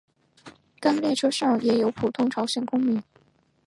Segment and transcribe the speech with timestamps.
[0.79, 3.03] 该列车上也有普通朝鲜公民。